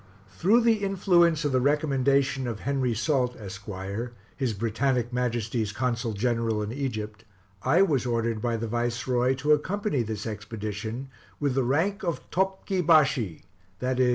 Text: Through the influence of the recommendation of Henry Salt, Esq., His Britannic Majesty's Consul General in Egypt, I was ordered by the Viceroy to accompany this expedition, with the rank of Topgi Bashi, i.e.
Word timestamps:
Through 0.31 0.61
the 0.61 0.77
influence 0.83 1.45
of 1.45 1.51
the 1.51 1.61
recommendation 1.61 2.47
of 2.47 2.61
Henry 2.61 2.95
Salt, 2.95 3.37
Esq., 3.39 3.67
His 4.35 4.53
Britannic 4.53 5.13
Majesty's 5.13 5.71
Consul 5.71 6.13
General 6.13 6.63
in 6.63 6.71
Egypt, 6.71 7.23
I 7.61 7.83
was 7.83 8.03
ordered 8.07 8.41
by 8.41 8.57
the 8.57 8.67
Viceroy 8.67 9.35
to 9.35 9.51
accompany 9.51 10.01
this 10.01 10.25
expedition, 10.25 11.09
with 11.39 11.53
the 11.53 11.63
rank 11.63 12.01
of 12.01 12.27
Topgi 12.31 12.81
Bashi, 12.83 13.43
i.e. 13.79 14.09